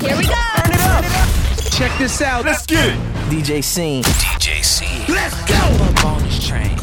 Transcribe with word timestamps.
Here 0.00 0.16
we 0.16 0.24
go. 0.24 0.34
Turn 0.62 0.72
it 0.72 0.80
up. 0.80 1.04
Check 1.72 1.96
this 1.98 2.20
out. 2.20 2.44
Let's 2.44 2.66
get 2.66 2.94
it. 2.94 2.98
DJ 3.30 3.62
Scene. 3.62 4.02
DJ 4.04 4.62
C. 4.62 4.84
Let's 5.12 5.34
go. 5.42 5.54
Jump 5.54 5.80
up 5.80 6.04
on 6.04 6.22
this 6.22 6.46
train. 6.46 6.76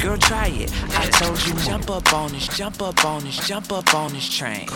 Girl, 0.00 0.16
try 0.16 0.46
it. 0.46 0.72
I 0.98 1.10
told 1.10 1.46
you, 1.46 1.52
jump 1.56 1.90
up 1.90 2.10
on 2.14 2.32
this, 2.32 2.48
jump 2.56 2.80
up 2.80 3.04
on 3.04 3.22
this, 3.22 3.46
jump 3.46 3.70
up 3.70 3.92
on 3.92 4.10
this 4.14 4.34
train. 4.34 4.66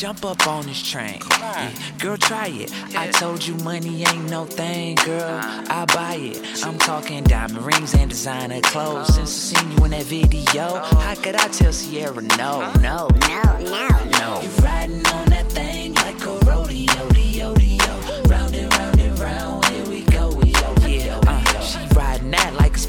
Jump 0.00 0.24
up 0.24 0.48
on 0.48 0.66
this 0.66 0.82
train. 0.82 1.20
Yeah. 1.30 1.70
Girl, 2.00 2.16
try 2.16 2.48
it. 2.48 2.72
I 2.96 3.06
told 3.12 3.46
you 3.46 3.54
money 3.62 4.02
ain't 4.02 4.28
no 4.28 4.44
thing, 4.44 4.96
girl. 4.96 5.22
Uh-huh. 5.22 5.64
I 5.70 5.84
buy 5.84 6.14
it. 6.16 6.64
I'm 6.66 6.76
talking 6.78 7.22
diamond 7.22 7.64
rings 7.64 7.94
and 7.94 8.10
designer 8.10 8.60
clothes. 8.62 9.10
Uh-huh. 9.10 9.24
Since 9.24 9.54
I 9.54 9.60
seen 9.60 9.78
you 9.78 9.84
in 9.84 9.90
that 9.92 10.04
video, 10.06 10.62
uh-huh. 10.62 10.98
how 10.98 11.14
could 11.14 11.36
I 11.36 11.46
tell 11.48 11.72
Ciara 11.72 12.20
no, 12.36 12.72
no, 12.80 13.08
No, 13.20 13.58
no. 13.60 13.88
no? 14.18 14.40
You 14.42 14.48
riding 14.64 15.06
on 15.06 15.26
that 15.26 15.46
thing 15.50 15.63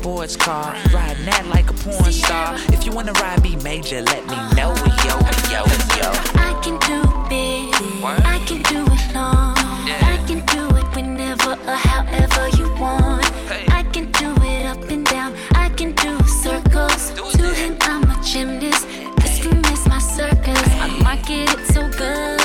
sports 0.05 0.35
car, 0.35 0.75
riding 0.93 1.25
that 1.25 1.47
like 1.47 1.67
a 1.67 1.73
porn 1.73 2.11
star. 2.11 2.53
If 2.69 2.85
you 2.85 2.91
wanna 2.91 3.13
ride 3.13 3.41
me 3.41 3.55
major, 3.63 4.03
let 4.03 4.23
me 4.27 4.37
know, 4.55 4.69
yo, 5.01 5.15
yo, 5.49 5.61
yo. 5.97 6.09
I 6.47 6.51
can 6.61 6.77
do 6.85 6.99
big, 7.27 7.73
I 8.35 8.37
can 8.45 8.61
do 8.73 8.85
it 8.85 9.15
long. 9.15 9.57
I 10.13 10.23
can 10.27 10.45
do 10.53 10.61
it 10.77 10.87
whenever 10.95 11.53
or 11.53 11.79
however 11.91 12.43
you 12.55 12.67
want. 12.79 13.25
I 13.79 13.81
can 13.93 14.11
do 14.11 14.29
it 14.43 14.67
up 14.67 14.83
and 14.93 15.03
down. 15.07 15.33
I 15.55 15.69
can 15.69 15.93
do 15.93 16.11
circles. 16.43 17.09
To 17.39 17.47
him, 17.61 17.75
I'm 17.81 18.03
a 18.03 18.15
gymnast. 18.23 18.85
This 19.21 19.43
room 19.43 19.65
is 19.73 19.87
my 19.87 19.97
circus. 19.97 20.63
I 20.83 20.87
market 21.01 21.49
it 21.49 21.65
so 21.73 21.81
good. 21.97 22.44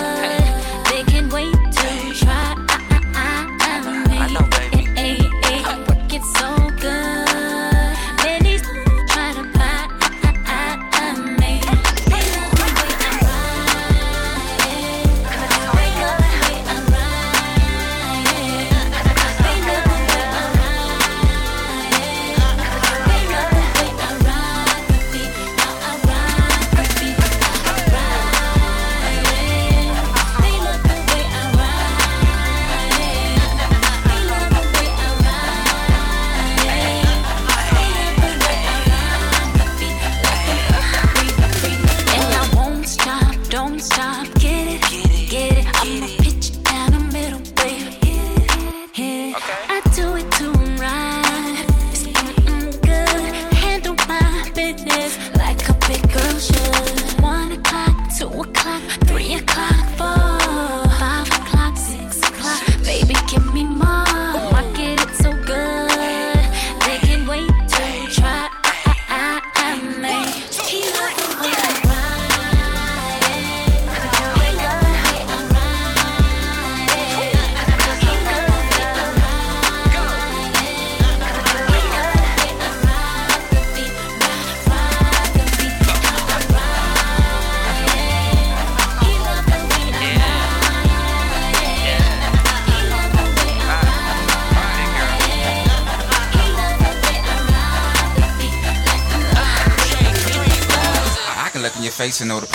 And 102.20 102.28
know 102.28 102.40
the. 102.40 102.50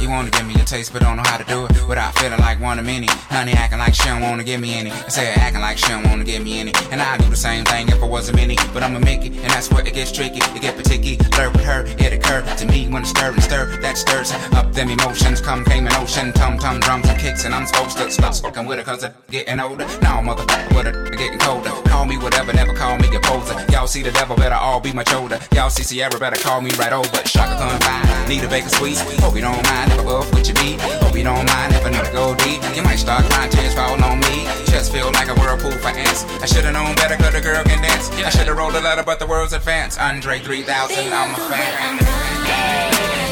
You 0.00 0.10
wanna 0.10 0.30
give 0.30 0.46
me 0.46 0.54
a 0.54 0.64
taste, 0.64 0.92
but 0.92 1.02
don't 1.02 1.16
know 1.16 1.22
how 1.24 1.38
to 1.38 1.44
do 1.44 1.64
it 1.64 1.88
without 1.88 2.14
feeling 2.18 2.40
like 2.40 2.60
one 2.60 2.78
of 2.78 2.84
many. 2.84 3.06
Honey 3.06 3.52
acting 3.52 3.78
like 3.78 3.94
she 3.94 4.04
don't 4.04 4.20
wanna 4.20 4.44
give 4.44 4.60
me 4.60 4.74
any. 4.74 4.90
I 4.90 5.08
say 5.08 5.32
acting 5.32 5.60
like 5.60 5.78
she 5.78 5.88
don't 5.88 6.04
wanna 6.04 6.24
give 6.24 6.42
me 6.42 6.60
any. 6.60 6.72
And 6.90 7.00
I 7.00 7.16
do 7.16 7.28
the 7.30 7.36
same 7.36 7.64
thing 7.64 7.88
if 7.88 8.02
I 8.02 8.06
wasn't 8.06 8.36
many. 8.36 8.56
But 8.74 8.82
I'ma 8.82 8.98
make 8.98 9.24
it, 9.24 9.32
and 9.32 9.50
that's 9.50 9.70
where 9.70 9.86
it 9.86 9.94
gets 9.94 10.12
tricky. 10.12 10.38
It 10.38 10.60
get 10.60 10.76
particular. 10.76 10.98
Flirt 11.32 11.52
with 11.52 11.64
her, 11.64 11.84
it 11.86 12.12
occur 12.12 12.42
to 12.42 12.66
me 12.66 12.88
when 12.88 13.02
it's 13.02 13.10
stir 13.10 13.32
and 13.32 13.42
stir. 13.42 13.80
That 13.80 13.96
stirs 13.96 14.32
up 14.52 14.72
them 14.72 14.90
emotions. 14.90 15.40
Come 15.40 15.64
came 15.64 15.86
in 15.86 15.94
ocean, 15.94 16.32
tum 16.32 16.58
tum 16.58 16.80
drums 16.80 17.08
and 17.08 17.18
kicks, 17.18 17.44
and 17.44 17.54
I'm 17.54 17.66
supposed 17.66 17.96
to 17.98 18.10
stop 18.10 18.34
fucking 18.34 18.66
with 18.66 18.78
her 18.78 18.84
cause 18.84 19.04
I'm 19.04 19.14
getting 19.30 19.60
older. 19.60 19.86
Now 20.02 20.20
motherfucker 20.20 20.76
with 20.76 20.86
her 20.86 21.10
getting 21.16 21.38
colder. 21.38 21.70
Call 21.88 22.04
me 22.06 22.18
whatever, 22.18 22.52
never 22.52 22.74
call 22.74 22.98
me 22.98 23.14
a 23.14 23.20
poser. 23.20 23.54
Y'all 23.72 23.86
see 23.86 24.02
the 24.02 24.12
devil, 24.12 24.36
better 24.36 24.54
all 24.54 24.80
be 24.80 24.92
much 24.92 25.12
older. 25.12 25.38
Y'all 25.54 25.70
see 25.70 25.84
Ciara, 25.84 26.18
better 26.18 26.36
call 26.36 26.60
me 26.60 26.70
right 26.72 26.92
over. 26.92 27.22
Chaka 27.24 27.56
Khan 27.56 27.80
fine, 27.80 28.07
need 28.28 28.44
a 28.44 28.48
bacon 28.48 28.68
sweet. 28.68 28.98
Hope 29.24 29.34
you 29.34 29.40
don't 29.40 29.62
mind 29.64 29.90
if 29.90 30.00
I 30.00 30.04
buff 30.04 30.32
with 30.34 30.46
your 30.46 30.54
beat. 30.56 30.80
Hope 31.00 31.16
you 31.16 31.24
don't 31.24 31.46
mind 31.48 31.74
if 31.74 31.84
I 31.84 31.90
to 31.90 32.12
go 32.12 32.34
deep. 32.36 32.60
You 32.76 32.82
might 32.82 32.96
start 32.96 33.24
crying 33.24 33.50
tears 33.50 33.74
fall 33.74 34.02
on 34.04 34.20
me. 34.20 34.44
Just 34.66 34.92
feel 34.92 35.10
like 35.12 35.28
a 35.28 35.34
whirlpool 35.34 35.72
for 35.72 35.88
ants. 35.88 36.24
I 36.42 36.46
should've 36.46 36.72
known 36.72 36.94
better 36.96 37.16
cause 37.16 37.32
the 37.32 37.40
girl 37.40 37.64
can 37.64 37.80
dance. 37.82 38.10
I 38.10 38.28
should've 38.30 38.56
wrote 38.56 38.74
a 38.74 38.80
letter, 38.80 39.02
but 39.02 39.18
the 39.18 39.26
world's 39.26 39.54
advanced. 39.54 39.98
Andre 39.98 40.40
3000, 40.40 41.12
I'm 41.12 41.34
a 41.34 41.38
fan. 41.48 43.27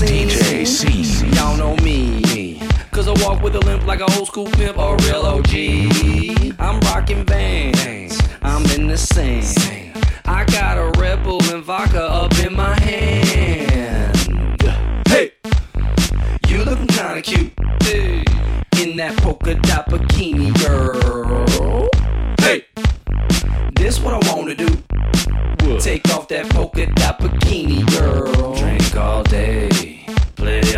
Step 0.00 0.20
on 0.20 0.26
the 0.26 0.30
scene, 0.30 0.64
DJ 0.64 0.66
C. 0.66 1.26
y'all 1.36 1.56
know 1.56 1.76
me. 1.82 2.60
Cause 2.90 3.08
I 3.08 3.12
walk 3.24 3.42
with 3.42 3.54
a 3.56 3.60
limp 3.60 3.86
like 3.86 4.00
a 4.00 4.12
old 4.16 4.26
school 4.26 4.46
pimp 4.46 4.78
or 4.78 4.96
a 4.96 5.02
real 5.04 5.22
OG. 5.22 6.56
I'm 6.58 6.80
rocking 6.80 7.24
bands, 7.24 8.20
I'm 8.42 8.64
in 8.72 8.88
the 8.88 8.96
scene. 8.96 9.92
I 10.26 10.44
got 10.44 10.78
a 10.78 10.98
Red 11.00 11.22
Bull 11.22 11.42
and 11.52 11.62
vodka 11.62 12.02
up 12.02 12.38
in 12.40 12.54
my 12.54 12.78
hand. 12.80 14.16
Hey, 15.08 15.32
you 16.48 16.64
looking 16.64 16.86
kinda 16.86 17.22
cute. 17.22 17.52
Hey, 17.82 18.24
in 18.82 18.96
that 18.96 19.16
polka 19.18 19.54
dot 19.54 19.88
bikini, 19.88 20.52
girl. 20.64 21.88
Hey, 22.40 22.66
this 23.74 24.00
what 24.00 24.14
I 24.14 24.34
wanna 24.34 24.54
do. 24.54 24.68
Take 25.78 26.08
off 26.10 26.28
that 26.28 26.48
polka 26.50 26.86
dot 26.94 27.18
bikini, 27.18 27.86
girl. 27.98 28.54
Drink 28.54 28.94
all 28.96 29.22
day, 29.22 29.69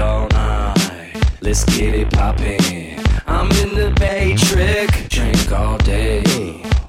all 0.02 0.28
night. 0.28 1.14
Let's 1.40 1.64
get 1.64 1.94
it 1.94 2.10
poppin'. 2.10 2.98
I'm 3.26 3.50
in 3.62 3.74
the 3.74 3.94
Bay 3.98 4.34
Trick. 4.36 5.08
Drink 5.08 5.52
all 5.52 5.78
day, 5.78 6.22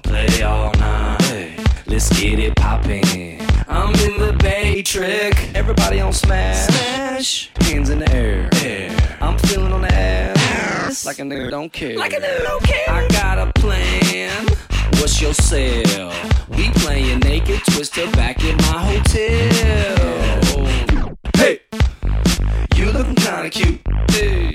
play 0.04 0.42
all 0.42 0.72
night. 0.74 1.60
Let's 1.86 2.10
get 2.20 2.40
it 2.40 2.56
poppin'. 2.56 3.40
I'm 3.68 3.94
in 4.08 4.20
the 4.20 4.36
Bay 4.40 4.82
Trick. 4.82 5.36
Everybody 5.56 6.02
on 6.02 6.14
smash. 6.14 6.68
Smash. 6.68 7.52
Hands 7.62 7.90
in 7.90 8.00
the 8.00 8.12
air. 8.14 8.50
air. 8.64 9.18
I'm 9.22 9.38
feeling 9.40 9.72
on 9.72 9.82
the 9.82 9.94
ass. 9.94 11.06
Like 11.06 11.20
a 11.20 11.24
nigga 11.24 11.50
don't 11.50 11.72
care. 11.72 11.98
Like 11.98 12.14
a 12.14 12.18
nigga 12.18 12.44
don't 12.44 12.64
care. 12.64 12.90
I 12.90 13.08
got 13.10 13.38
a 13.40 13.52
plan. 13.54 14.46
What's 15.00 15.22
your 15.22 15.34
sale? 15.34 16.12
We 16.50 16.70
playing 16.72 17.20
naked 17.20 17.62
twister 17.72 18.10
back 18.12 18.44
in 18.44 18.56
my 18.58 18.80
hotel. 18.92 20.03
cute. 23.54 23.80
Hey. 24.10 24.52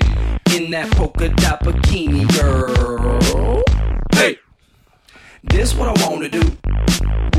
In 0.55 0.71
that 0.71 0.91
polka 0.91 1.29
dot 1.29 1.61
bikini, 1.61 2.27
girl. 2.35 3.63
Hey, 4.13 4.37
this 5.43 5.73
what 5.73 5.87
I 5.87 6.09
wanna 6.09 6.27
do. 6.27 6.41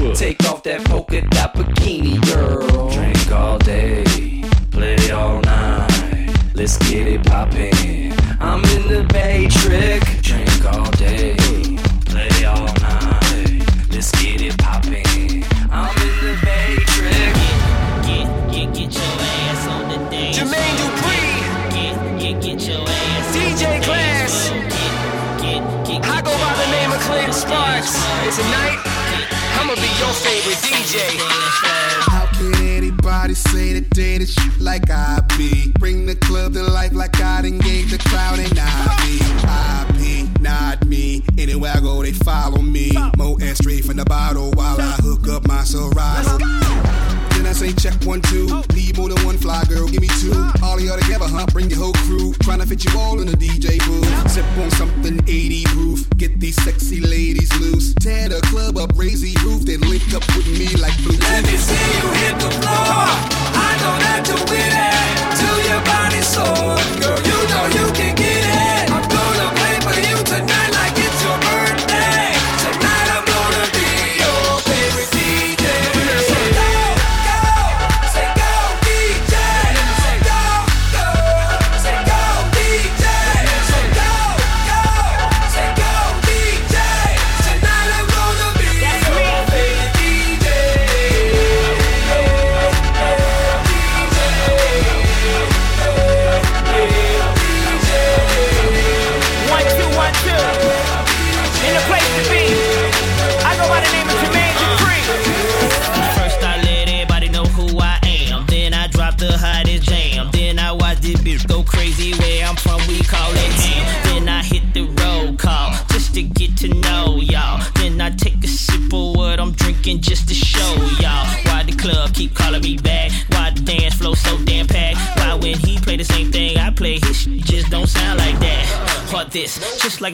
What? 0.00 0.16
Take 0.16 0.42
off 0.48 0.62
that 0.62 0.84
polka 0.86 1.20
dot 1.28 1.54
bikini, 1.54 2.16
girl. 2.32 2.90
Drink 2.90 3.30
all 3.30 3.58
day, 3.58 4.42
play 4.70 5.10
all 5.10 5.40
night. 5.42 6.34
Let's 6.54 6.78
get 6.88 7.06
it 7.06 7.24
poppin'. 7.24 8.12
I'm 8.40 8.64
in 8.76 8.88
the 8.88 9.06
bay 9.12 9.46
trick. 9.48 10.02
Drink 10.22 10.64
all 10.64 10.90
day 10.92 11.39
DJ. 30.90 31.20
How 32.10 32.26
can 32.26 32.52
anybody 32.66 33.34
say 33.34 33.74
that 33.74 33.90
they 33.94 34.18
the 34.18 34.26
shit 34.26 34.60
like 34.60 34.90
I 34.90 35.20
be? 35.38 35.70
Bring 35.78 36.04
the 36.04 36.16
club 36.16 36.54
to 36.54 36.64
life 36.64 36.92
like 36.92 37.20
I 37.20 37.42
done 37.42 37.58
gave 37.58 37.92
the 37.92 37.98
crowd 37.98 38.40
and 38.40 38.58
I 38.58 38.96
be. 38.98 39.20
I 39.46 39.86
be, 39.96 40.42
not 40.42 40.84
me. 40.86 41.22
Anywhere 41.38 41.74
I 41.76 41.80
go, 41.80 42.02
they 42.02 42.12
follow 42.12 42.60
me. 42.60 42.90
Mo 43.16 43.38
and 43.40 43.56
straight 43.56 43.84
from 43.84 43.98
the 43.98 44.04
bottle 44.04 44.50
while 44.54 44.80
I 44.80 44.96
hook 45.00 45.28
up 45.28 45.46
my 45.46 45.62
Serato. 45.62 46.89
Check 47.80 48.04
one, 48.04 48.20
two. 48.20 48.44
Need 48.74 48.98
more 48.98 49.08
than 49.08 49.24
one 49.24 49.38
fly 49.38 49.64
girl, 49.64 49.88
give 49.88 50.02
me 50.02 50.08
two. 50.20 50.34
All 50.62 50.76
of 50.76 50.84
y'all 50.84 50.98
together, 51.00 51.24
huh? 51.26 51.46
Bring 51.50 51.70
your 51.70 51.78
whole 51.78 51.94
crew. 52.04 52.32
Tryna 52.44 52.68
fit 52.68 52.84
you 52.84 52.92
all 52.98 53.18
in 53.22 53.26
the 53.26 53.32
DJ 53.32 53.78
booth. 53.86 54.30
Sip 54.30 54.44
on 54.58 54.70
something 54.72 55.18
80 55.26 55.64
proof. 55.64 56.10
Get 56.18 56.38
these 56.38 56.62
sexy 56.62 57.00
ladies 57.00 57.50
loose. 57.58 57.94
Tear 57.94 58.28
the 58.28 58.42
club 58.52 58.76
up, 58.76 58.92
raise 58.96 59.22
the 59.22 59.34
roof. 59.44 59.62
Then 59.62 59.80
link 59.80 60.12
up 60.12 60.26
with 60.36 60.46
me 60.46 60.68
like 60.76 60.94
blue. 61.02 61.16
Let 61.16 61.42
me 61.44 61.56
see 61.56 61.72
you 61.72 62.08
hit 62.20 62.36
the 62.36 62.50
floor. 62.60 63.08
I 63.56 63.72
know 63.80 63.96
that 64.04 64.28
you 64.28 64.34
with 64.44 64.76
it. 64.76 65.00
Your 65.70 65.80
body's 65.84 66.26
sore. 66.26 66.79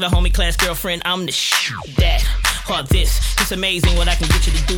Like 0.01 0.11
the 0.11 0.17
homie 0.17 0.33
class 0.33 0.57
girlfriend, 0.57 1.03
I'm 1.05 1.27
the 1.27 1.33
shit 1.33 1.75
that. 1.97 2.25
Or 2.69 2.83
this, 2.83 3.35
it's 3.41 3.53
amazing 3.53 3.97
what 3.97 4.09
I 4.09 4.15
can 4.15 4.27
get 4.29 4.47
you 4.47 4.53
to 4.53 4.67
do 4.67 4.76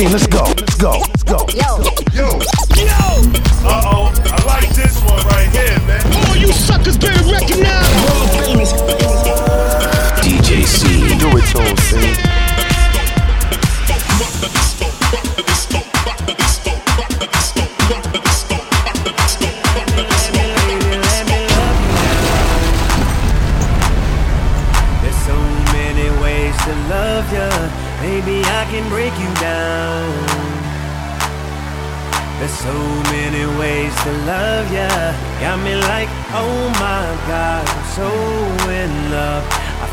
Scene, 0.00 0.10
let's 0.12 0.26
go. 0.28 0.42
Let's 0.44 0.76
go. 0.76 1.09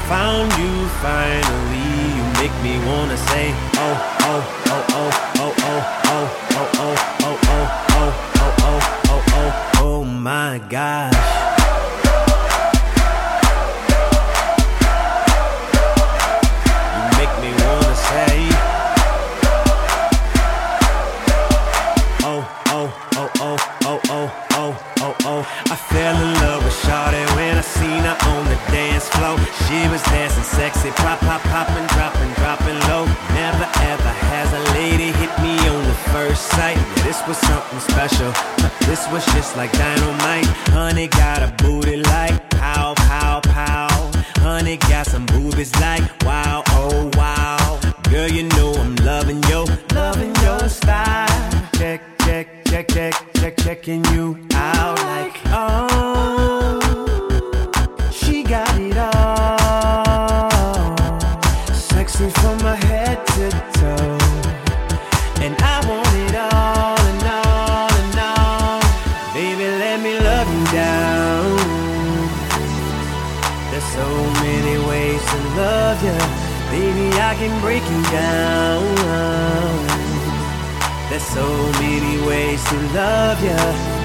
Found 0.08 0.52
you 0.62 0.74
finally. 1.04 1.88
You 2.18 2.24
make 2.40 2.56
me 2.64 2.74
wanna 2.88 3.18
say, 3.18 3.52
oh, 3.76 3.98
oh, 4.30 4.42
oh, 4.74 4.77
sexy, 30.88 31.04
pop, 31.04 31.20
pop, 31.20 31.42
popping, 31.44 31.88
dropping, 31.88 32.34
dropping 32.36 32.80
low. 32.90 33.06
Never 33.34 33.68
ever 33.82 34.14
has 34.32 34.54
a 34.54 34.74
lady 34.74 35.12
hit 35.12 35.32
me 35.42 35.58
on 35.70 35.84
the 35.84 35.94
first 36.12 36.48
sight. 36.48 36.78
Yeah, 36.78 37.04
this 37.04 37.28
was 37.28 37.38
something 37.38 37.80
special. 37.80 38.32
This 38.86 39.08
was 39.12 39.26
just 39.28 39.56
like 39.58 39.72
dynamite. 39.74 40.46
Honey 40.74 41.08
got 41.08 41.44
a 41.44 41.54
booty 41.64 41.98
like 41.98 42.50
pow, 42.52 42.94
pow, 42.96 43.42
pow. 43.44 44.12
Honey 44.38 44.78
got 44.78 45.06
some 45.06 45.26
boobies 45.26 45.74
like 45.80 46.04
wow, 46.24 46.64
oh 46.70 47.10
wow. 47.16 47.80
Girl, 48.10 48.30
you 48.30 48.44
know 48.44 48.74
I'm 48.74 48.96
loving 48.98 49.44
your, 49.44 49.66
loving 49.94 50.36
your 50.44 50.70
style. 50.70 51.28
Check, 51.76 52.02
check, 52.22 52.66
check, 52.66 52.88
check, 52.88 53.14
check, 53.36 53.58
checking 53.58 54.06
you 54.06 54.47
love 82.98 83.40
ya. 83.44 83.58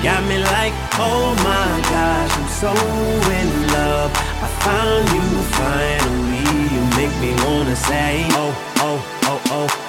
Got 0.02 0.22
me 0.28 0.37
like, 0.38 0.75
oh 1.08 1.32
my 1.50 1.72
gosh, 1.92 2.32
I'm 2.40 2.49
so 2.62 2.72
in 3.40 3.50
love. 3.76 4.11
I 4.46 4.49
found 4.66 5.04
you 5.16 5.26
finally. 5.58 6.44
You 6.75 6.82
make 6.99 7.14
me 7.25 7.30
wanna 7.44 7.76
say, 7.76 8.26
oh, 8.42 8.52
oh, 8.87 8.99
oh, 9.30 9.40
oh. 9.56 9.82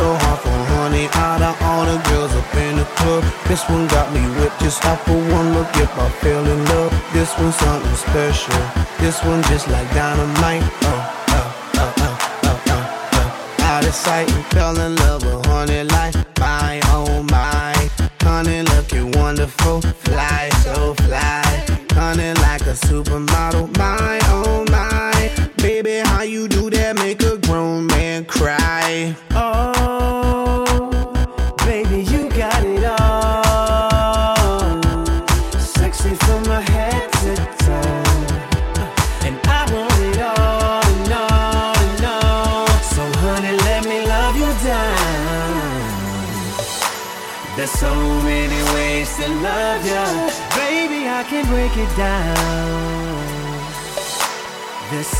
so 0.00 0.08
hard 0.22 0.40
for 0.40 0.60
honey. 0.72 1.06
Out 1.26 1.42
of 1.42 1.56
all 1.68 1.84
the 1.84 1.98
girls 2.08 2.32
up 2.40 2.54
in 2.54 2.76
the 2.80 2.88
club 2.98 3.22
This 3.48 3.62
one 3.68 3.86
got 3.88 4.06
me 4.14 4.22
whipped 4.38 4.60
just 4.60 4.84
off 4.86 5.00
for 5.04 5.20
one 5.36 5.48
look. 5.54 5.68
If 5.84 5.92
I 6.04 6.08
fell 6.22 6.44
in 6.54 6.60
love 6.72 6.92
This 7.12 7.30
one's 7.38 7.56
something 7.56 7.98
special. 8.06 8.60
This 9.02 9.22
one 9.24 9.42
just 9.50 9.68
like 9.68 9.88
dynamite. 9.92 10.64
Oh 10.88 11.16
out 13.62 13.86
of 13.86 13.94
sight 13.94 14.28
and 14.32 14.44
fell 14.46 14.76
in 14.78 14.96
love 14.96 15.22
with 15.24 15.46
honey 15.46 15.84
like 15.84 16.14
my 16.38 16.80
oh 16.96 17.22
my. 17.30 17.72
Honey 18.22 18.62
looking 18.72 19.12
wonderful. 19.12 19.80
Fly 19.80 20.50
so 20.64 20.94
fly. 21.04 21.44
Honey 21.92 22.32
like 22.44 22.62
a 22.62 22.76
supermodel. 22.86 23.66
My 23.78 24.18
oh 24.36 24.64
my. 24.76 25.30
Baby 25.62 26.00
how 26.04 26.22
you 26.22 26.48
do 26.48 26.68
that? 26.70 26.79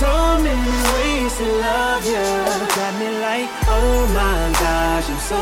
so 0.00 0.12
many 0.42 0.72
ways 0.94 1.32
to 1.38 1.44
love 1.66 2.04
you. 2.06 2.26
Got 2.76 2.92
me 3.00 3.08
like, 3.26 3.48
oh 3.68 4.00
my 4.20 4.40
gosh, 4.64 5.06
I'm 5.12 5.20
so 5.30 5.40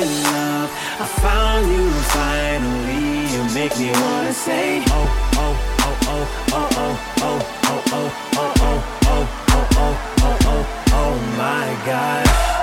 in 0.00 0.08
love. 0.24 0.70
I 0.98 1.06
found 1.22 1.64
you 1.70 1.86
finally. 2.16 3.06
You 3.32 3.42
make 3.54 3.74
me 3.78 3.90
wanna 3.92 4.32
say, 4.32 4.82
oh, 4.88 5.08
oh, 5.44 5.54
oh, 5.86 5.96
oh, 6.08 6.24
oh, 6.52 6.68
oh, 6.82 6.98
oh, 7.22 7.40
oh, 7.58 7.82
oh, 7.92 7.92
oh, 7.92 8.12
oh, 8.34 8.52
oh, 8.56 8.82
oh, 9.06 9.24
oh, 9.38 9.64
oh, 9.78 9.94
oh, 10.22 10.38
oh, 10.50 10.64
oh, 11.00 11.14
my 11.38 11.66
God. 11.86 12.55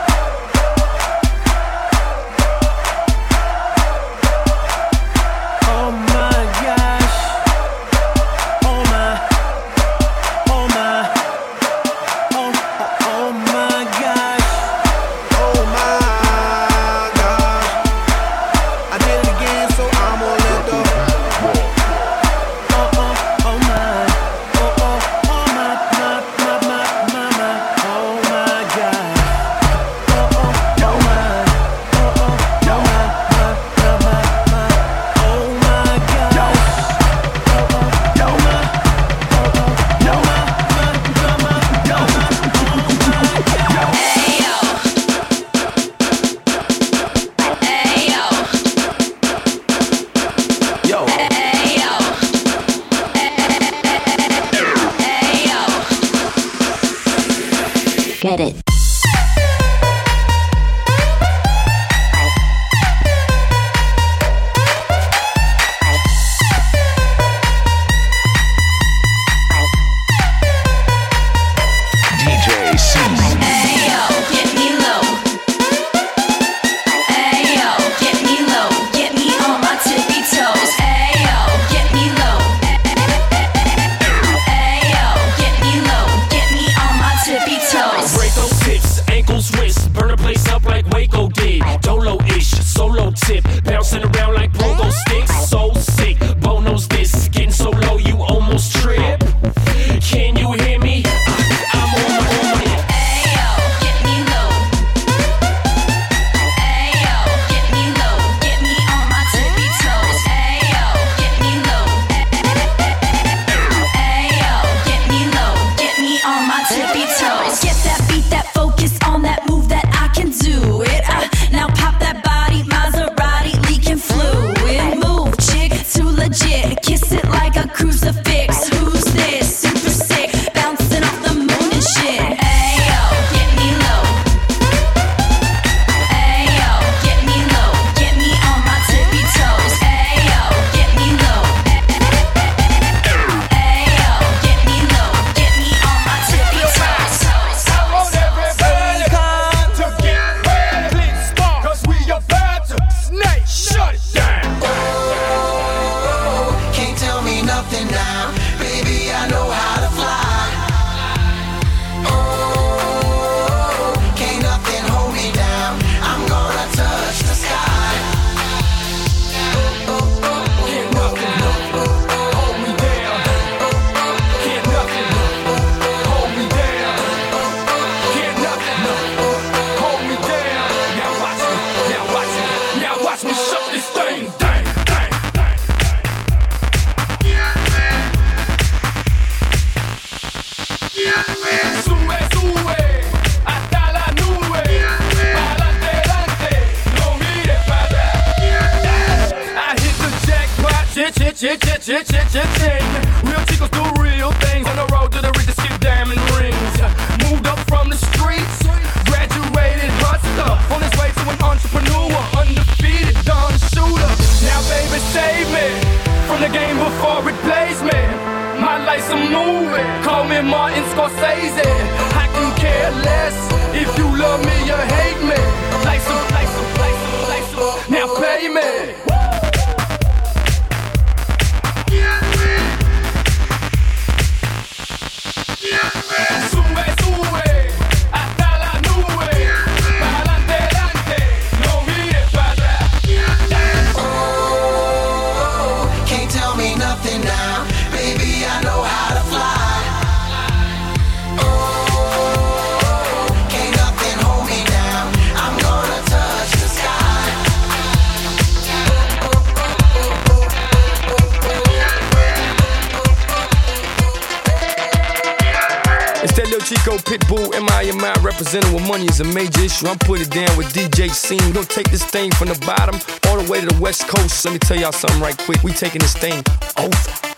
is 269.13 269.19
a 269.19 269.33
major 269.33 269.61
issue. 269.61 269.87
I'm 269.87 269.99
putting 269.99 270.29
down 270.29 270.57
with 270.57 270.73
DJ 270.73 271.09
Scene. 271.11 271.43
We 271.45 271.51
don't 271.51 271.69
take 271.69 271.89
this 271.91 272.03
thing 272.03 272.31
from 272.31 272.47
the 272.47 272.59
bottom 272.65 272.95
all 273.27 273.41
the 273.41 273.51
way 273.51 273.61
to 273.61 273.67
the 273.67 273.79
West 273.79 274.07
Coast. 274.07 274.43
Let 274.45 274.53
me 274.53 274.59
tell 274.59 274.77
y'all 274.77 274.91
something 274.91 275.21
right 275.21 275.37
quick. 275.37 275.63
We 275.63 275.71
taking 275.71 276.01
this 276.01 276.15
thing 276.15 276.43
over. 276.77 277.33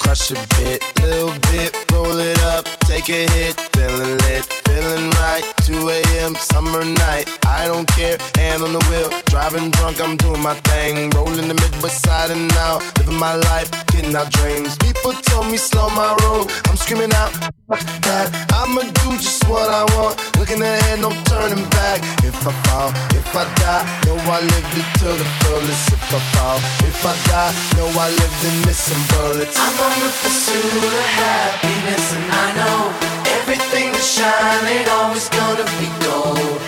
crush 0.00 0.32
a 0.32 0.34
bit, 0.58 0.82
little 1.02 1.30
bit, 1.52 1.70
roll 1.92 2.18
it 2.18 2.42
up, 2.42 2.64
take 2.80 3.08
a 3.10 3.30
hit, 3.30 3.54
feeling 3.76 4.18
lit, 4.18 4.44
feeling 4.66 4.89
2 5.70 5.88
a.m. 5.88 6.34
summer 6.34 6.84
night. 6.84 7.30
I 7.46 7.66
don't 7.66 7.86
care, 7.94 8.18
hand 8.34 8.62
on 8.62 8.72
the 8.72 8.82
wheel, 8.90 9.08
driving 9.26 9.70
drunk, 9.70 10.00
I'm 10.00 10.16
doing 10.16 10.42
my 10.42 10.54
thing. 10.70 11.10
Rolling 11.10 11.46
the 11.46 11.54
Midwest 11.54 12.02
side 12.02 12.30
and 12.30 12.50
out, 12.66 12.82
living 12.98 13.18
my 13.18 13.36
life, 13.50 13.70
getting 13.86 14.14
out 14.16 14.30
dreams. 14.32 14.76
People 14.78 15.12
told 15.30 15.46
me 15.46 15.56
slow 15.56 15.88
my 15.90 16.10
road, 16.22 16.50
I'm 16.66 16.76
screaming 16.76 17.14
out 17.14 17.30
that 18.02 18.26
I'ma 18.50 18.82
do 18.82 19.08
just 19.22 19.46
what 19.48 19.70
I 19.70 19.86
want. 19.94 20.18
Looking 20.38 20.60
ahead, 20.60 20.98
no 20.98 21.10
turning 21.30 21.62
back. 21.70 22.02
If 22.26 22.34
I 22.42 22.52
fall, 22.66 22.90
if 23.14 23.30
I 23.30 23.46
die, 23.62 23.86
know 24.06 24.18
I 24.26 24.40
lived 24.42 24.74
it 24.74 24.88
to 25.00 25.08
the 25.22 25.28
fullest. 25.38 25.86
If 25.94 26.02
I 26.10 26.20
fall, 26.34 26.58
if 26.82 26.98
I 27.06 27.14
die, 27.30 27.54
know 27.78 27.86
I 27.94 28.10
lived 28.10 28.42
in 28.42 28.56
missing 28.66 29.02
bullets. 29.14 29.54
I'm 29.54 29.78
on 29.86 29.94
the 30.02 30.10
pursuit 30.18 30.82
of 30.82 31.06
happiness, 31.14 32.06
and 32.18 32.26
I 32.26 32.46
know 32.58 33.19
shine 34.00 34.66
ain't 34.66 34.88
always 34.88 35.28
gonna 35.28 35.64
be 35.78 35.88
gold. 36.04 36.59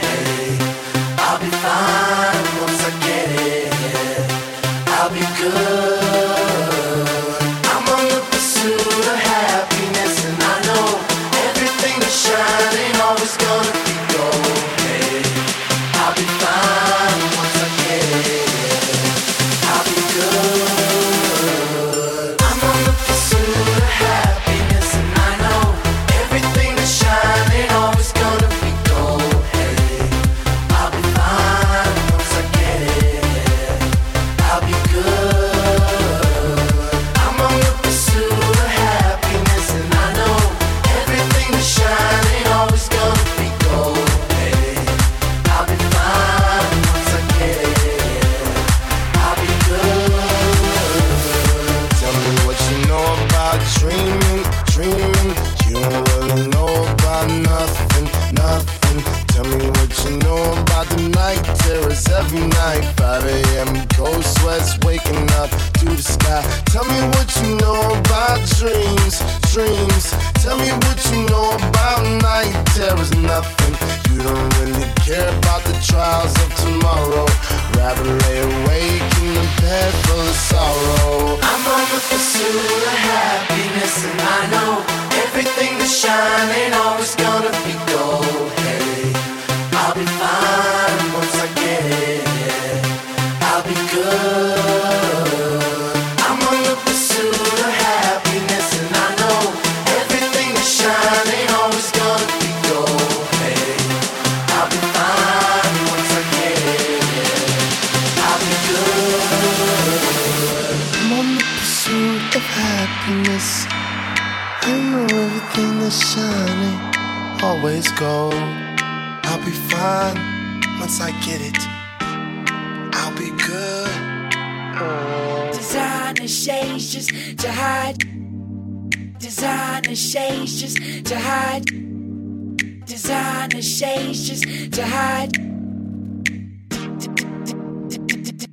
to 134.72 134.82
hide. 134.86 135.32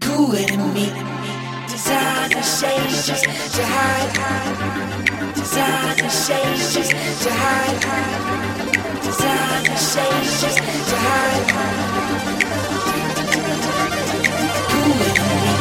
Cool 0.02 0.36
enemy, 0.36 0.92
designer 1.70 2.44
shades 2.44 3.08
just 3.08 3.24
to 3.24 3.64
hide. 3.66 5.34
Designer 5.34 6.10
shades 6.10 6.74
just 6.76 6.92
to 6.92 7.32
hide. 7.32 7.80
Designer 9.02 9.78
shades 9.78 10.42
just 10.42 10.58
to 10.90 10.96
hide. 11.08 11.46
Cool 14.72 15.02
enemy, 15.10 15.54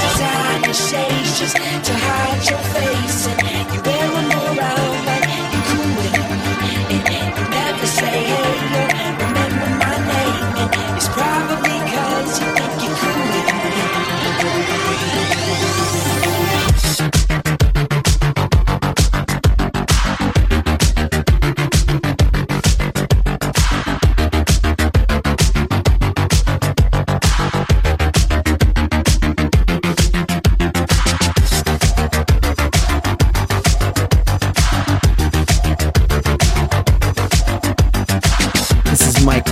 designer 0.00 0.72
shades 0.72 1.38
just 1.38 1.56
to 1.56 1.92
hide 1.92 2.50
your. 2.50 2.73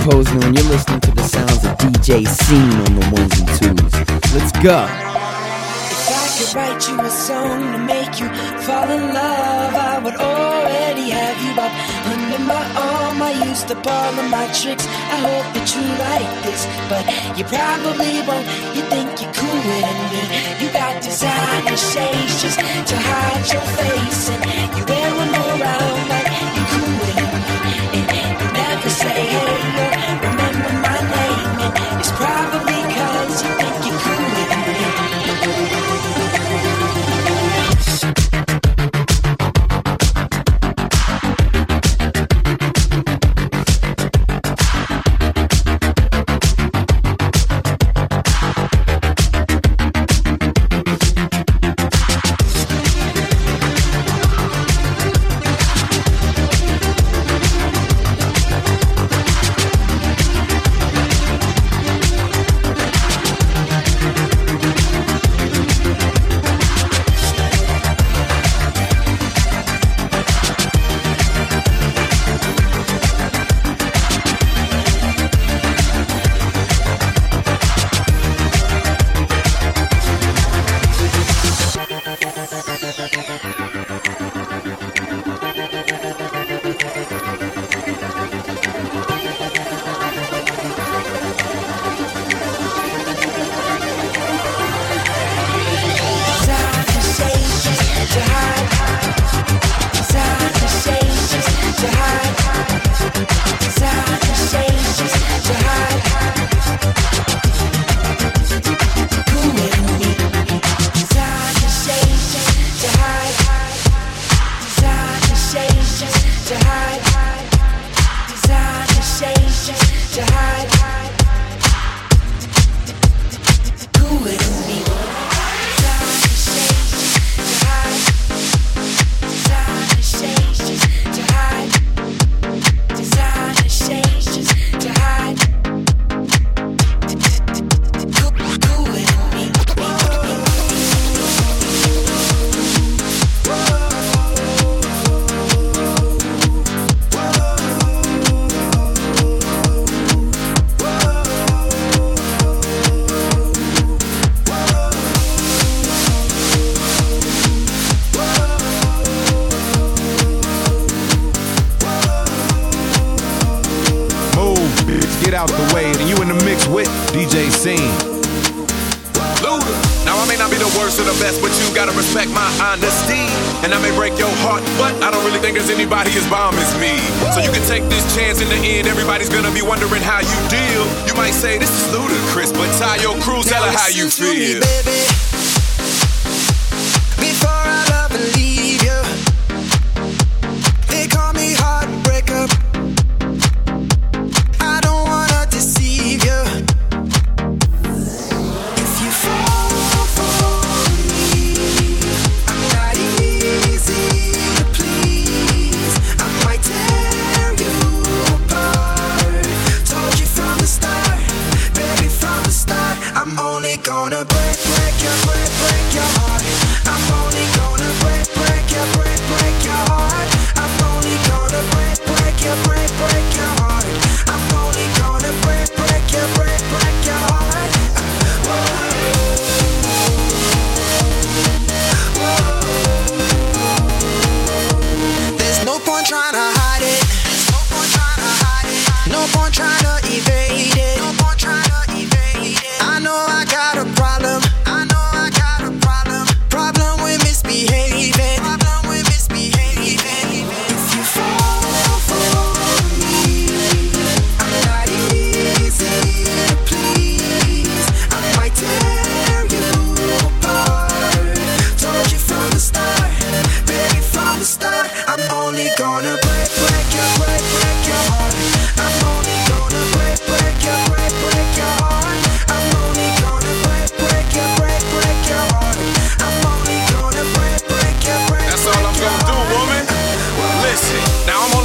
Posner, 0.03 0.43
and 0.43 0.53
you're 0.53 0.67
listening 0.67 0.99
to 0.99 1.11
the 1.11 1.23
sounds 1.23 1.63
of 1.63 1.77
DJ 1.79 2.27
Scene 2.27 2.75
on 2.83 2.91
the 2.99 3.05
ones 3.15 3.39
and 3.39 3.47
twos. 3.55 3.93
Let's 4.35 4.51
go. 4.59 4.83
If 4.83 6.11
I 6.11 6.27
could 6.35 6.51
write 6.55 6.83
you 6.89 6.99
a 6.99 7.09
song 7.09 7.71
to 7.71 7.79
make 7.79 8.19
you 8.19 8.27
fall 8.67 8.89
in 8.91 9.13
love, 9.15 9.73
I 9.73 10.01
would 10.03 10.19
already 10.19 11.07
have 11.07 11.39
you 11.39 11.55
up 11.55 11.71
under 12.11 12.39
my 12.43 12.63
arm. 12.75 13.21
I 13.21 13.47
used 13.47 13.71
up 13.71 13.87
all 13.87 14.19
of 14.19 14.27
my 14.29 14.43
tricks. 14.51 14.85
I 15.07 15.23
hope 15.23 15.47
that 15.55 15.71
you 15.71 15.83
like 15.95 16.31
this, 16.43 16.67
but 16.91 17.07
you 17.39 17.47
probably 17.47 18.19
won't. 18.27 18.43
You 18.75 18.83
think 18.91 19.07
you're 19.23 19.31
cooler 19.31 19.79
than 19.87 19.99
me. 20.11 20.21
You 20.59 20.67
got 20.75 21.01
designer 21.01 21.79
shades 21.79 22.43
just 22.43 22.59
to 22.59 22.95
hide 23.07 23.47
your 23.47 23.63
face, 23.79 24.29
and 24.35 24.67
you're 24.75 24.87
wearing 24.91 25.31
around. 25.31 25.92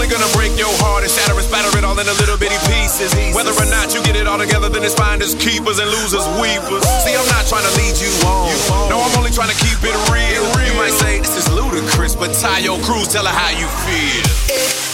They're 0.08 0.16
gonna 0.16 0.32
break 0.32 0.56
your 0.56 0.72
heart 0.80 1.04
and 1.04 1.12
shatter 1.12 1.36
and 1.36 1.44
spatter 1.44 1.68
it 1.76 1.84
all 1.84 1.92
into 1.92 2.16
little 2.16 2.40
bitty 2.40 2.56
pieces. 2.64 3.12
Whether 3.36 3.52
or 3.52 3.68
not 3.68 3.92
you 3.92 4.00
get 4.00 4.16
it 4.16 4.26
all 4.26 4.38
together, 4.38 4.70
then 4.72 4.82
it's 4.82 4.94
finders, 4.94 5.34
keepers, 5.34 5.78
and 5.78 5.90
losers, 5.90 6.24
weepers. 6.40 6.80
See, 7.04 7.12
I'm 7.12 7.28
not 7.28 7.44
trying 7.44 7.68
to 7.68 7.72
lead 7.76 7.92
you 8.00 8.08
on. 8.24 8.48
No, 8.88 9.04
I'm 9.04 9.12
only 9.20 9.30
trying 9.30 9.52
to 9.52 9.58
keep 9.60 9.76
it 9.84 9.92
real. 10.08 10.48
You 10.64 10.72
might 10.80 10.96
say 10.96 11.20
this 11.20 11.36
is 11.36 11.52
ludicrous, 11.52 12.16
but 12.16 12.30
Taio 12.30 12.82
Cruz, 12.88 13.08
tell 13.08 13.26
her 13.26 13.36
how 13.36 13.52
you 13.52 13.68
feel 13.84 14.87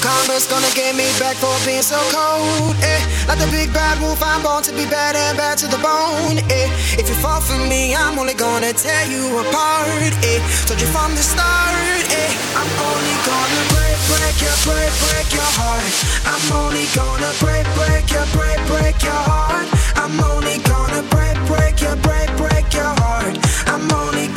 condoms 0.00 0.48
gonna 0.48 0.68
get 0.74 0.96
me 0.96 1.06
back 1.20 1.36
for 1.36 1.52
being 1.64 1.82
so 1.82 2.00
cold. 2.10 2.76
Eh? 2.82 3.00
Like 3.28 3.38
the 3.38 3.48
big 3.52 3.72
bad 3.72 4.00
wolf, 4.00 4.22
I'm 4.22 4.42
born 4.42 4.62
to 4.64 4.72
be 4.72 4.84
bad 4.88 5.14
and 5.14 5.36
bad 5.36 5.58
to 5.58 5.66
the 5.68 5.78
bone. 5.78 6.40
Eh? 6.50 6.68
If 6.98 7.08
you 7.08 7.16
fall 7.20 7.40
for 7.40 7.56
me, 7.68 7.94
I'm 7.94 8.18
only 8.18 8.34
gonna 8.34 8.72
tear 8.72 9.04
you 9.06 9.24
apart. 9.38 10.12
Eh? 10.24 10.40
Told 10.66 10.80
you 10.80 10.88
from 10.88 11.12
the 11.14 11.22
start, 11.22 12.04
eh? 12.10 12.30
I'm 12.56 12.70
only 12.88 13.16
gonna 13.28 13.62
break, 13.76 13.98
break 14.08 14.36
your, 14.40 14.56
break, 14.64 14.92
break 15.04 15.28
your 15.36 15.50
heart. 15.60 15.92
I'm 16.24 16.44
only 16.60 16.86
gonna 16.96 17.32
break, 17.40 17.64
break 17.76 18.06
your, 18.10 18.26
break, 18.36 18.58
break 18.72 18.96
your 19.04 19.22
heart. 19.30 19.68
I'm 20.00 20.16
only 20.32 20.58
gonna 20.64 21.02
break, 21.12 21.36
break 21.46 21.80
your, 21.80 21.96
break, 22.00 22.28
break 22.40 22.66
your 22.72 22.92
heart. 23.04 23.36
I'm 23.68 23.84
only 23.92 24.28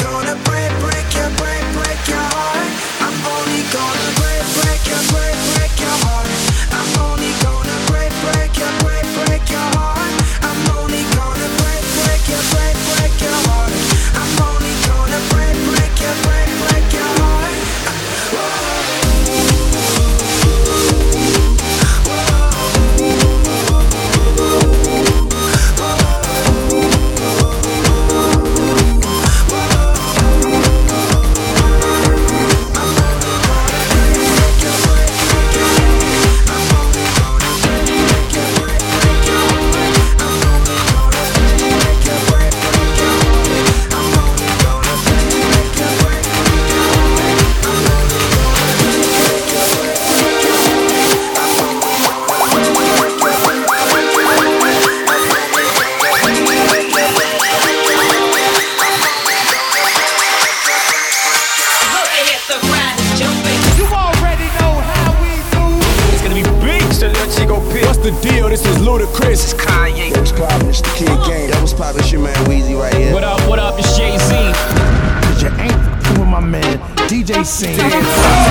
I 77.44 77.46
sing. 77.46 78.43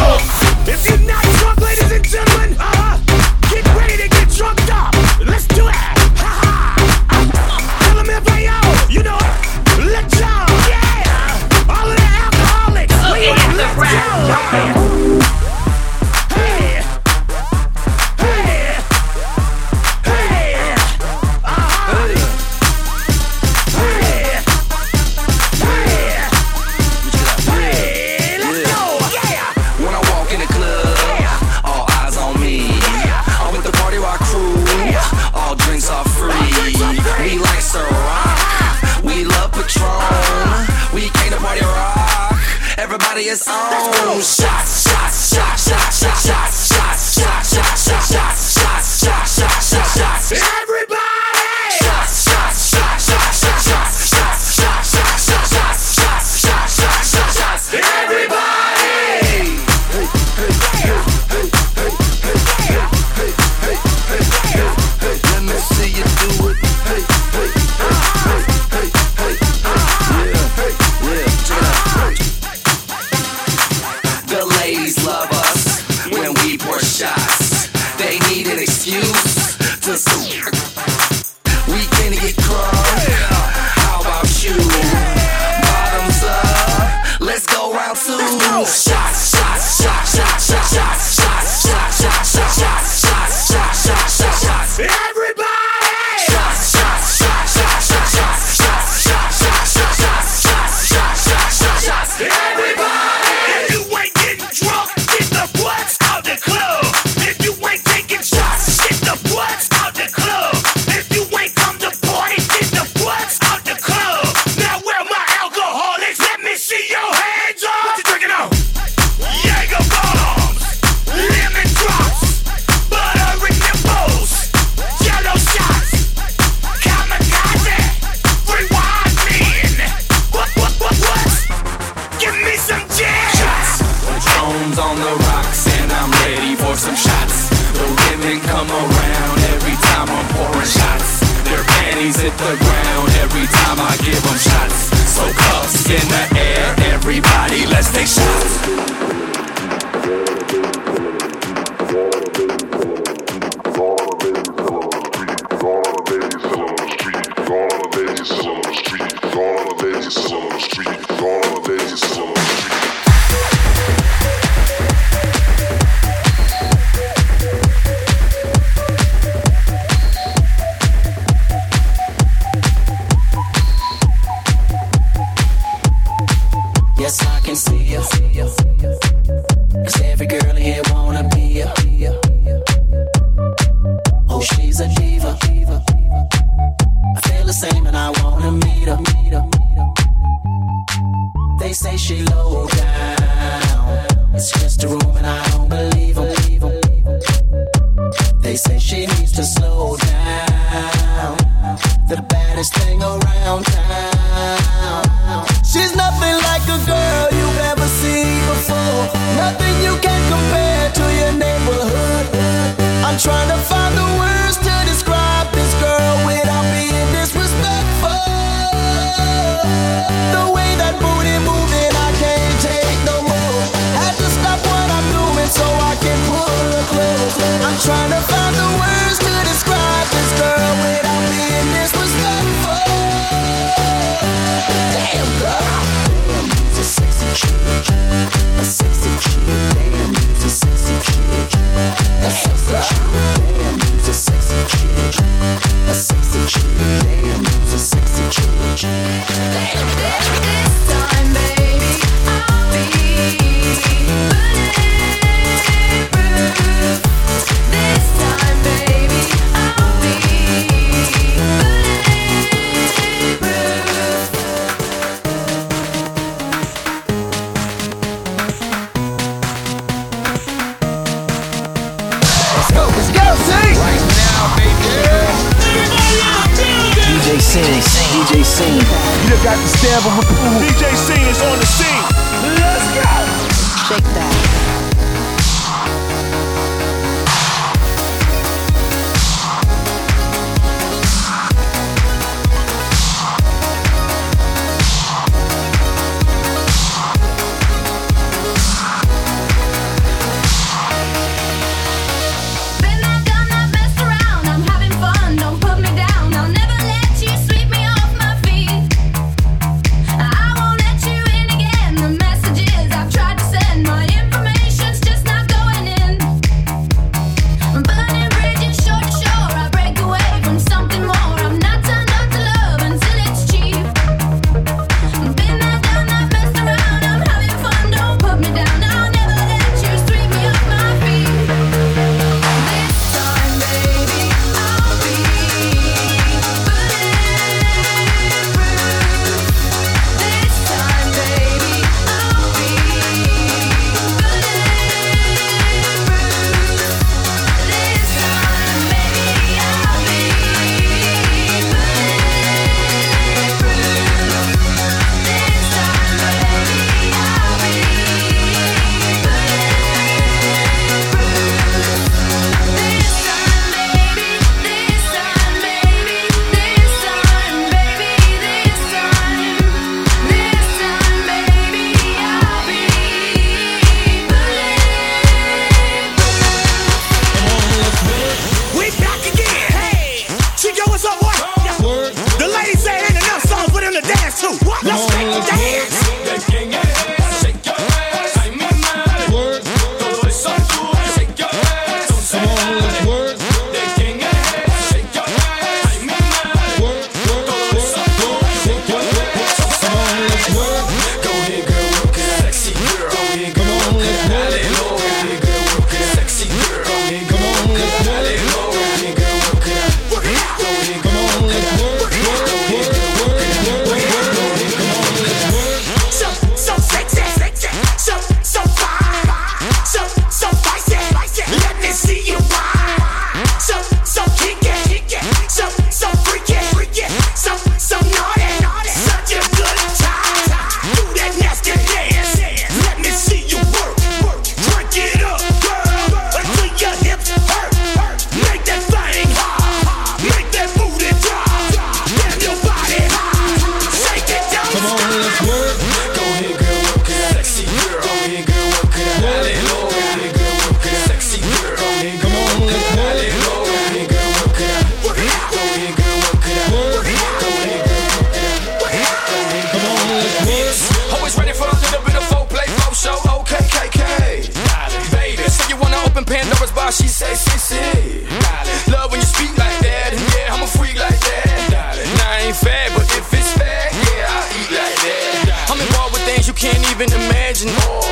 Even 477.53 478.12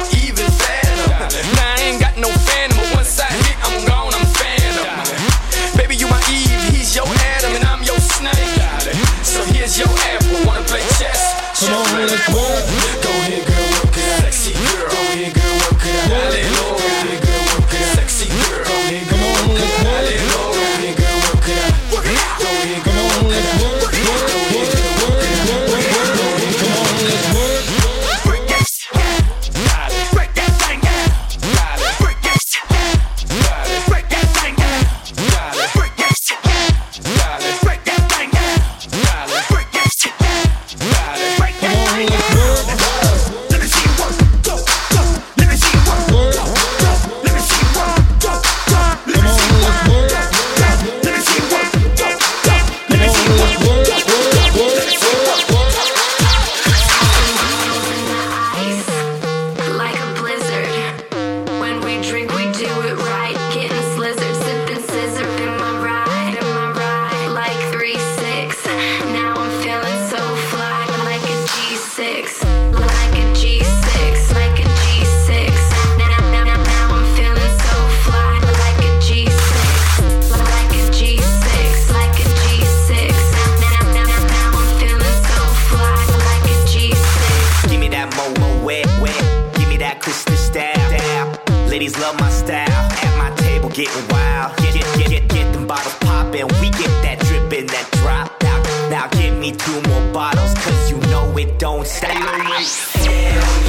Get 93.81 94.13
wild, 94.13 94.55
get, 94.59 94.75
get, 94.75 94.85
get, 94.99 95.09
get, 95.09 95.29
get 95.29 95.53
them 95.55 95.67
bottles 95.67 95.95
poppin'. 96.01 96.47
We 96.61 96.69
get 96.69 96.93
that 97.01 97.19
drip 97.25 97.51
and 97.51 97.67
that 97.71 97.89
drop 97.97 98.29
out. 98.45 98.61
Now 98.91 99.09
give 99.09 99.33
me 99.39 99.53
two 99.53 99.81
more 99.89 100.13
bottles, 100.13 100.53
cause 100.53 100.91
you 100.91 100.99
know 101.09 101.33
it 101.39 101.59
don't 101.59 101.87
stop. 101.87 102.13
Hell 102.13 102.29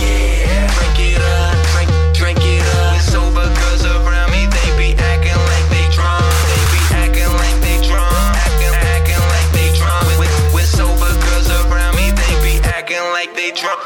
yeah, 0.03 0.67
drink 0.67 1.15
it 1.15 1.15
up, 1.15 1.55
drink, 1.71 1.87
drink 2.11 2.39
it 2.43 2.59
up. 2.83 2.99
It's 2.99 3.15
over, 3.15 3.47
cause 3.55 3.87
around 3.87 4.35
me 4.35 4.51
they 4.51 4.69
be 4.75 4.99
acting 4.99 5.31
like 5.31 5.67
they 5.71 5.87
drunk. 5.95 6.27
They 6.43 6.59
be 6.75 6.81
acting 6.91 7.31
like 7.31 7.57
they 7.63 7.79
drunk, 7.87 8.11
acting, 8.35 8.75
acting 8.83 9.23
like 9.31 9.49
they 9.55 9.71
drunk. 9.79 10.11
We're, 10.19 10.59
we're 10.59 10.67
sober, 10.67 11.07
cause 11.23 11.47
around 11.47 11.95
me 11.95 12.11
they 12.11 12.35
be 12.43 12.59
acting 12.67 12.99
like 13.15 13.31
they 13.31 13.55
drunk. 13.55 13.79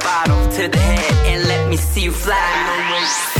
bottle 0.00 0.48
to 0.52 0.68
the 0.68 0.78
head 0.78 1.26
and 1.26 1.48
let 1.48 1.68
me 1.68 1.76
see 1.76 2.02
you 2.02 2.12
fly. 2.12 3.35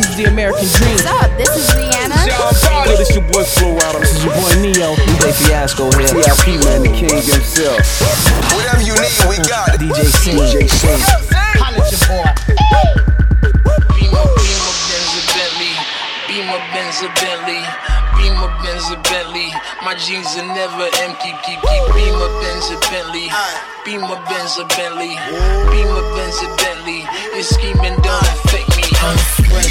This 0.00 0.16
is 0.16 0.16
the 0.16 0.32
American 0.32 0.64
dream. 0.64 0.96
What's 0.96 1.12
up? 1.12 1.28
This 1.36 1.52
is 1.60 1.68
Rihanna. 1.76 2.24
Yo, 2.24 2.96
this 2.96 3.12
your 3.12 3.20
boy 3.20 3.44
Flo 3.44 3.76
Rida. 3.76 4.00
This 4.00 4.16
is 4.16 4.24
your 4.24 4.32
boy 4.32 4.48
Ne-Yo. 4.64 4.96
DJ 4.96 5.28
Fiasco 5.36 5.92
here. 5.92 6.08
TRP 6.08 6.56
man, 6.64 6.80
the 6.80 6.88
king 6.88 7.12
himself. 7.12 7.76
Whatever 8.56 8.80
you 8.80 8.96
need, 8.96 9.20
we 9.28 9.36
got 9.44 9.76
it. 9.76 9.84
DJ 9.84 10.08
C. 10.08 10.32
DJ 10.32 10.72
C. 10.72 10.88
Holla 11.60 11.84
your 11.84 12.00
boy. 12.08 12.32
Beamer, 13.92 14.24
beam 14.40 14.64
Benz 14.88 15.12
a 15.12 15.20
Bentley. 15.36 15.76
Beamer, 16.32 16.60
Benz 16.72 16.96
a 17.04 17.08
Bentley. 17.20 17.60
Beam 18.16 18.40
Benz 18.64 18.88
a 18.88 18.96
Bentley. 19.04 19.52
My 19.84 19.92
jeans 20.00 20.32
are 20.40 20.48
never 20.48 20.88
empty. 21.04 21.28
Keep, 21.44 21.60
keep. 21.60 21.82
Beamer, 21.92 22.32
Benz 22.40 22.72
a 22.72 22.80
Bentley. 22.88 23.28
Beamer, 23.84 24.16
Benz 24.32 24.56
a 24.56 24.64
Bentley. 24.64 25.12
Beamer, 25.68 26.04
Benz 26.16 26.40
a 26.40 26.48
Bentley. 26.56 27.04
You 27.36 27.44
scheming, 27.44 28.00
don't 28.00 28.24
affect 28.48 28.69
I'm 29.02 29.16
so 29.16 29.42
in, 29.44 29.70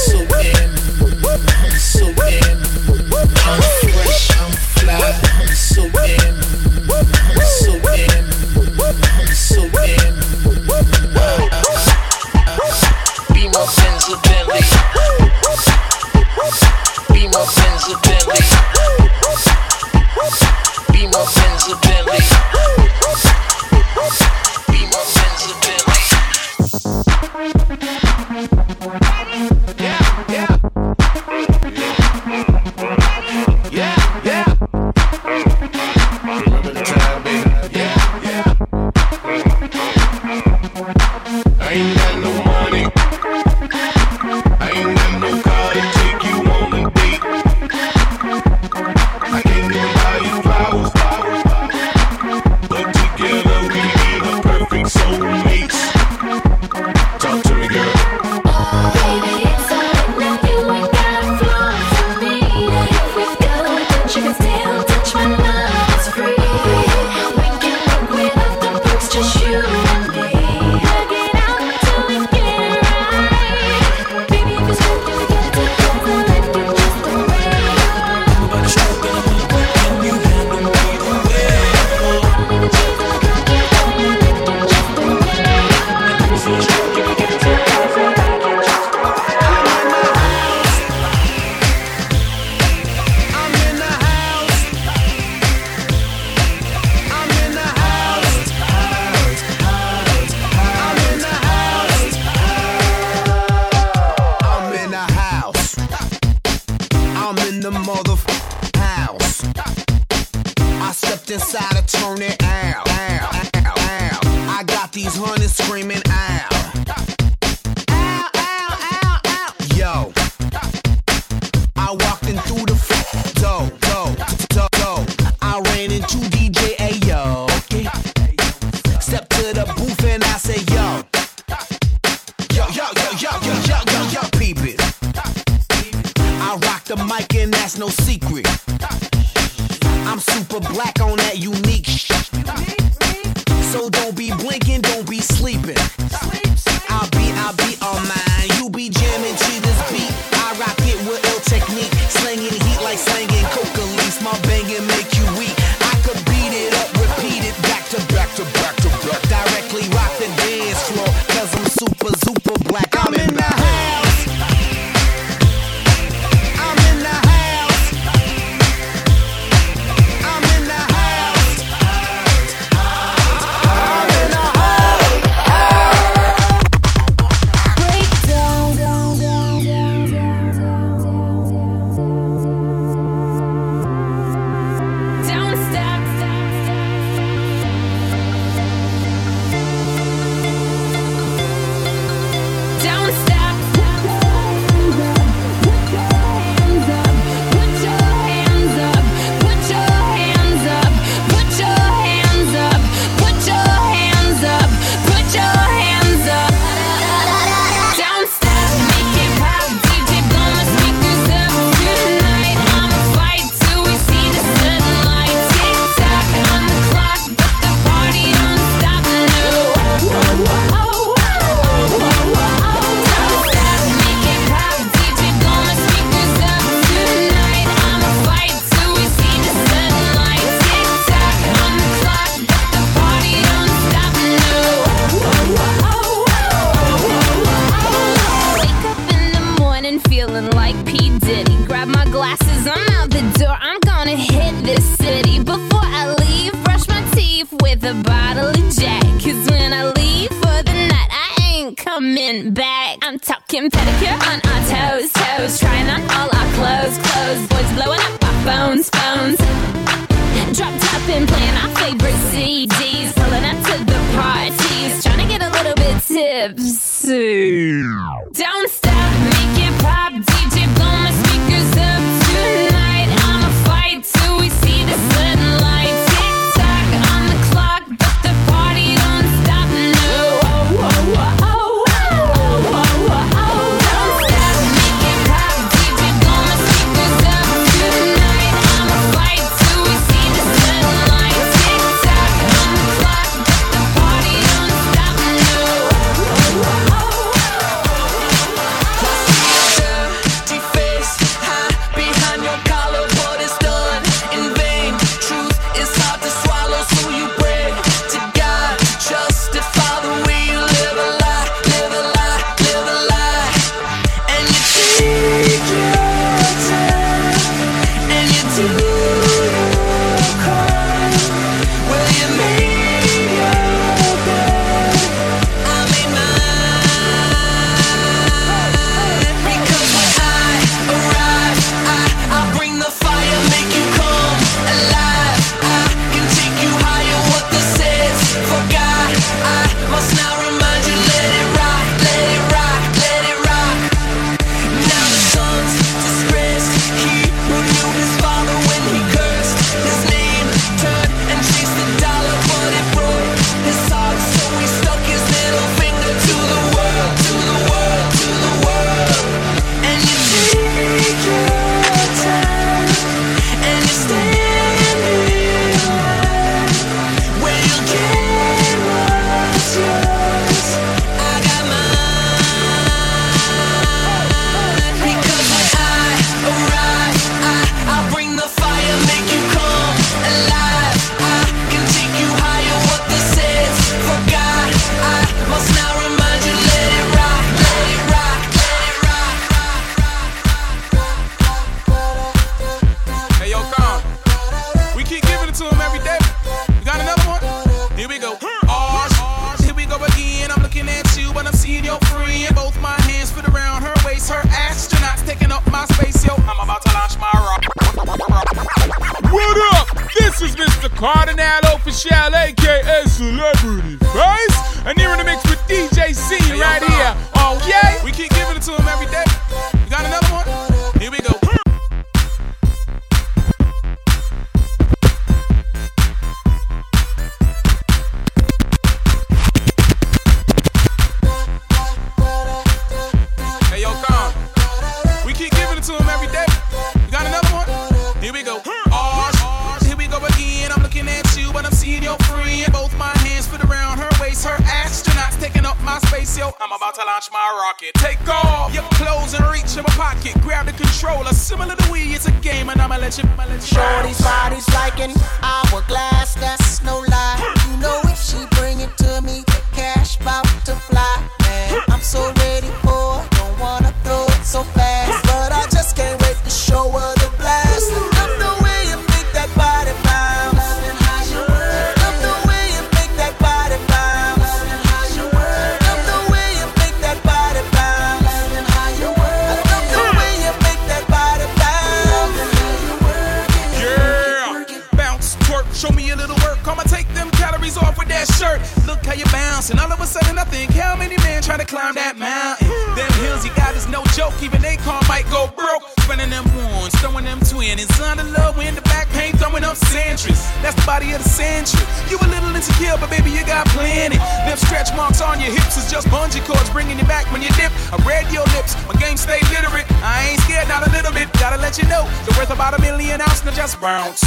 Bounce. 513.80 514.20